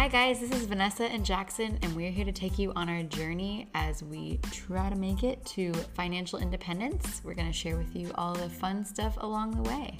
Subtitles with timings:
[0.00, 3.02] Hi, guys, this is Vanessa and Jackson, and we're here to take you on our
[3.02, 7.20] journey as we try to make it to financial independence.
[7.22, 9.98] We're going to share with you all the fun stuff along the way.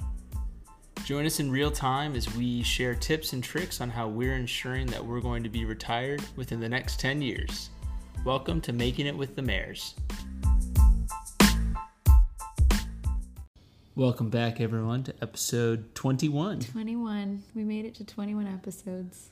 [1.03, 4.87] Join us in real time as we share tips and tricks on how we're ensuring
[4.87, 7.69] that we're going to be retired within the next 10 years.
[8.25, 9.93] Welcome to Making It with the Mayors.
[13.95, 16.61] Welcome back, everyone, to episode 21.
[16.61, 17.43] 21.
[17.53, 19.29] We made it to 21 episodes.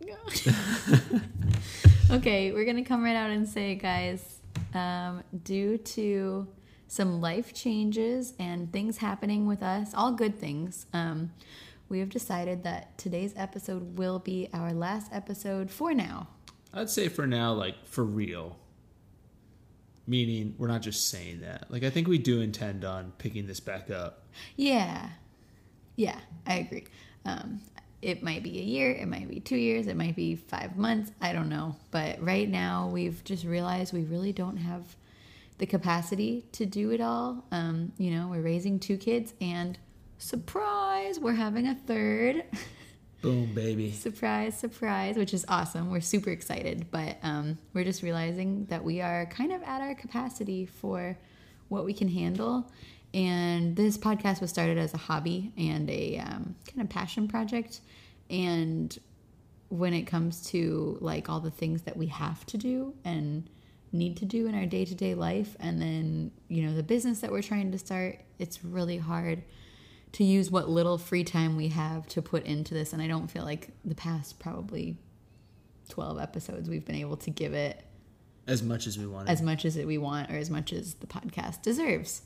[2.10, 4.40] okay, we're going to come right out and say, guys,
[4.74, 6.48] um, due to
[6.88, 11.32] some life changes and things happening with us, all good things, um,
[11.88, 16.28] we have decided that today's episode will be our last episode for now.
[16.72, 18.56] I'd say for now, like for real.
[20.06, 21.70] Meaning, we're not just saying that.
[21.70, 24.26] Like, I think we do intend on picking this back up.
[24.56, 25.10] Yeah.
[25.94, 26.86] Yeah, I agree.
[27.24, 27.60] Um,
[28.02, 31.12] it might be a year, it might be two years, it might be five months.
[31.20, 31.76] I don't know.
[31.90, 34.96] But right now, we've just realized we really don't have
[35.58, 37.44] the capacity to do it all.
[37.52, 39.78] Um, you know, we're raising two kids, and
[40.18, 42.44] surprise, we're having a third.
[43.22, 43.92] Boom, baby.
[43.92, 45.90] surprise, surprise, which is awesome.
[45.90, 49.94] We're super excited, but um, we're just realizing that we are kind of at our
[49.94, 51.18] capacity for
[51.68, 52.72] what we can handle.
[53.12, 57.80] And this podcast was started as a hobby and a um, kind of passion project.
[58.28, 58.96] And
[59.68, 63.48] when it comes to like all the things that we have to do and
[63.92, 67.20] need to do in our day to day life, and then, you know, the business
[67.20, 69.42] that we're trying to start, it's really hard
[70.12, 72.92] to use what little free time we have to put into this.
[72.92, 74.96] And I don't feel like the past probably
[75.88, 77.82] 12 episodes we've been able to give it
[78.46, 79.28] As much as we want.
[79.28, 82.22] as much as we want or as much as the podcast deserves.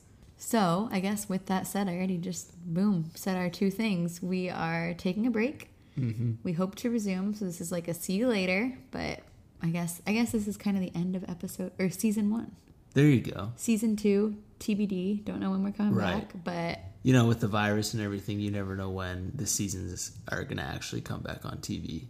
[0.46, 4.22] So, I guess with that said, I already just boom said our two things.
[4.22, 5.70] We are taking a break.
[5.98, 6.32] Mm-hmm.
[6.42, 7.34] We hope to resume.
[7.34, 9.20] So this is like a see you later, but
[9.62, 12.54] I guess I guess this is kind of the end of episode or season one.
[12.92, 13.52] There you go.
[13.56, 15.24] Season two, TBD.
[15.24, 16.28] Don't know when we're coming Right.
[16.28, 20.12] back, but You know, with the virus and everything, you never know when the seasons
[20.28, 22.04] are going to actually come back on TV.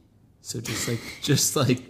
[0.47, 1.81] So just like, just like,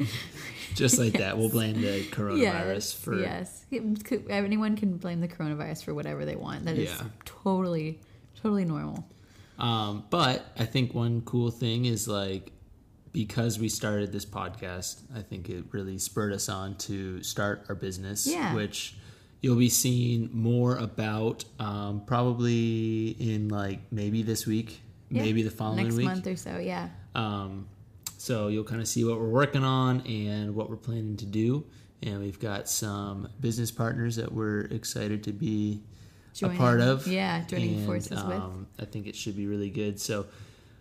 [0.75, 3.17] just like that, we'll blame the coronavirus for.
[3.21, 3.65] yes
[4.31, 7.03] anyone can blame the coronavirus for whatever they want that is Yeah.
[7.25, 7.99] totally
[8.41, 9.05] totally normal
[9.59, 12.53] Um, but I think one cool thing is like
[13.13, 17.75] because we started this podcast, I think it really spurred us on to start our
[17.77, 18.55] business, Yeah.
[18.55, 18.97] which
[19.41, 25.23] you'll be seeing more about um, probably in like maybe this week, Yeah.
[25.23, 26.07] maybe the following next week.
[26.07, 27.69] month or so yeah Um,
[28.25, 31.63] so you'll kind of see what we're working on and what we're planning to do.
[32.03, 35.83] And we've got some business partners that we're excited to be
[36.35, 37.07] Joining- a part of.
[37.07, 38.21] yeah, joining And, forces with.
[38.37, 40.01] um, I think it should be really good.
[40.01, 40.25] So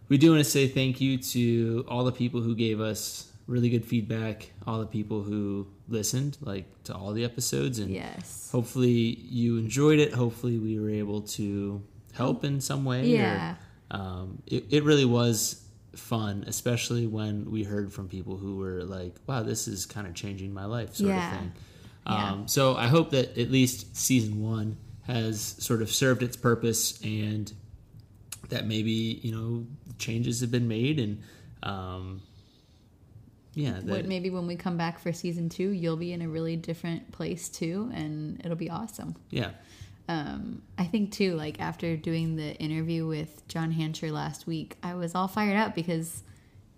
[0.07, 3.69] we do want to say thank you to all the people who gave us really
[3.69, 9.19] good feedback, all the people who listened, like to all the episodes, and yes hopefully
[9.29, 10.13] you enjoyed it.
[10.13, 11.81] Hopefully we were able to
[12.13, 13.01] help in some way.
[13.01, 13.55] or- Yeah.
[13.91, 15.59] um, it, it really was
[15.95, 20.13] fun, especially when we heard from people who were like, wow, this is kind of
[20.13, 21.31] changing my life, sort Yeah.
[21.33, 21.51] of thing.
[22.07, 22.31] Yeah.
[22.31, 26.99] Um, so I hope that at least season one has sort of served its purpose
[27.03, 27.51] and
[28.49, 29.65] that maybe, you know,
[29.97, 31.21] changes have been made and,
[31.63, 32.21] um,
[33.55, 36.27] yeah, that, what maybe when we come back for season two you'll be in a
[36.27, 39.51] really different place too and it'll be awesome yeah,
[40.07, 44.95] um, I think too, like after doing the interview with John Hancher last week, I
[44.95, 46.23] was all fired up because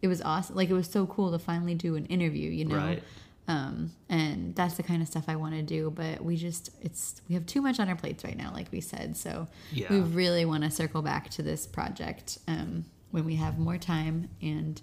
[0.02, 0.56] it was awesome.
[0.56, 2.75] Like it was so cool to finally do an interview, you know.
[2.78, 3.03] Right.
[3.47, 7.22] Um, and that's the kind of stuff I want to do, but we just it's
[7.30, 9.16] we have too much on our plates right now, like we said.
[9.18, 9.88] So Yeah.
[9.91, 14.30] we really want to circle back to this project um, when we have more time
[14.41, 14.81] and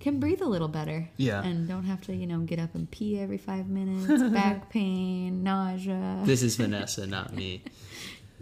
[0.00, 1.08] can breathe a little better.
[1.16, 1.42] Yeah.
[1.42, 5.42] And don't have to, you know, get up and pee every five minutes, back pain,
[5.42, 6.20] nausea.
[6.24, 7.62] this is Vanessa, not me.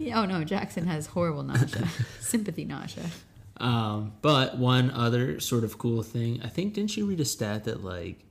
[0.01, 1.85] Yeah, oh no, Jackson has horrible nausea,
[2.21, 3.03] sympathy nausea.
[3.57, 7.65] Um, but one other sort of cool thing, I think, didn't you read a stat
[7.65, 8.23] that like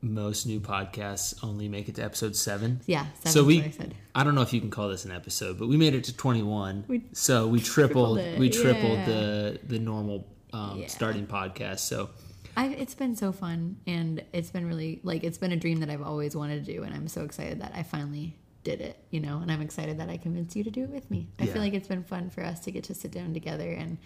[0.00, 2.80] most new podcasts only make it to episode seven?
[2.86, 3.96] Yeah, seven's so we, I said.
[4.14, 6.16] I don't know if you can call this an episode, but we made it to
[6.16, 6.84] 21.
[6.86, 9.04] We so we tripled, tripled we tripled yeah.
[9.06, 10.86] the the normal um, Yeah.
[10.86, 11.80] starting podcast.
[11.80, 12.10] So
[12.56, 15.90] I, it's been so fun, and it's been really like it's been a dream that
[15.90, 18.96] I've always wanted to do, and I'm so excited that I finally did it.
[19.10, 21.28] You know, and I'm excited that I convinced you to do it with me.
[21.38, 21.52] I Yeah.
[21.52, 23.98] feel like it's been fun for us to get to sit down together and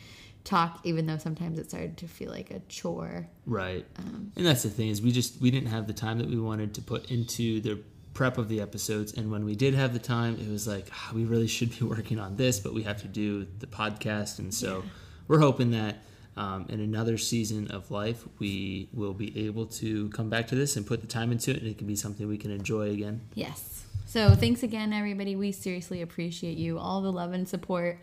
[0.43, 3.29] talk, even though sometimes it started to feel like a chore.
[3.47, 6.29] right, Um, and that's the thing is we just we didn't have the time that
[6.29, 7.79] we wanted to put into the
[8.15, 11.13] prep of the episodes, and when we did have the time, it was like "Ah,
[11.15, 14.53] we really should be working on this, but we have to do the podcast, and
[14.53, 14.83] so
[15.29, 16.03] we're hoping that
[16.37, 20.77] um, in another season of life, we will be able to come back to this
[20.77, 23.21] and put the time into it, and it can be something we can enjoy again.
[23.35, 23.85] Yes.
[24.07, 25.37] So thanks again, everybody.
[25.37, 27.99] We seriously appreciate you, all the love and support,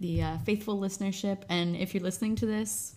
[0.00, 2.94] the uh, faithful listenership, and if you're listening to this,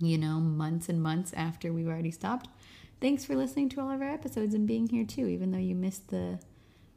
[0.00, 2.48] you know, months and months after we've already stopped,
[3.00, 5.74] thanks for listening to all of our episodes and being here too, even though you
[5.74, 6.38] missed the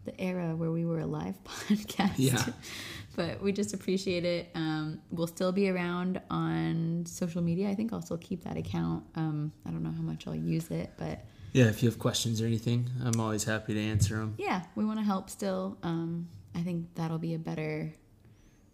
[0.08, 2.14] the era where we were a live podcast.
[2.18, 2.44] Yeah.
[3.16, 4.50] but we just appreciate it.
[4.56, 7.70] Um, we'll still be around on social media.
[7.70, 9.04] I think I'll still keep that account.
[9.16, 11.24] Um, I don't know how much I'll use it, but
[11.54, 14.36] Yeah, if you have questions or anything, I'm always happy to answer them.
[14.38, 15.78] yeah, we want to help still.
[15.84, 17.92] Um, I think that'll be a better,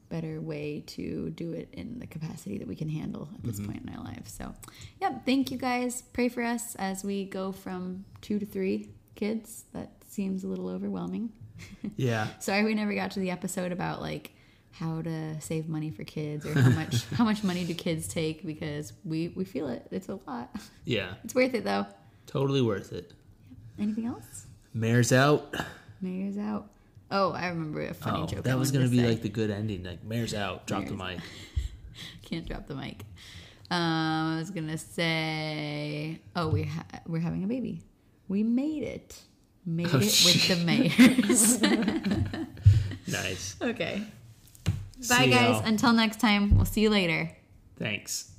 [0.10, 3.82] better way to do it in the capacity that we can handle at this point
[3.88, 4.32] in our lives.
[4.34, 4.54] So,
[5.02, 5.26] yep.
[5.26, 6.02] Thank you guys.
[6.14, 9.64] Pray for us as we go from two to three kids.
[9.74, 11.32] That seems a little overwhelming.
[11.98, 12.28] Yeah.
[12.40, 14.32] Sorry, we never got to the episode about like
[14.72, 18.44] how to save money for kids or how much how much money do kids take
[18.46, 19.88] because we we feel it.
[19.92, 20.50] It's a lot.
[20.84, 21.14] Yeah.
[21.24, 21.86] It's worth it though.
[22.26, 23.14] Totally worth it.
[23.80, 24.48] Anything else?
[24.74, 25.54] Mayor's out.
[26.02, 26.70] Mayor's out.
[27.12, 28.44] Oh, I remember a funny Oh, joke.
[28.46, 29.08] That was going to be say.
[29.10, 29.84] like the good ending.
[29.84, 30.66] Like, Mayor's out.
[30.66, 31.20] Drop the mic.
[32.24, 33.06] Can't drop the mic.
[33.70, 37.82] Um, I was gonna say, oh, we ha- we're having a baby.
[38.28, 39.20] We made it.
[39.66, 41.62] Made Oh, it with the mayors.
[43.08, 43.56] Nice.
[43.62, 44.02] okay.
[45.02, 45.32] See Bye, guys.
[45.58, 45.64] y'all.
[45.66, 46.56] Until next time.
[46.56, 47.32] We'll see you later.
[47.78, 48.32] Thanks.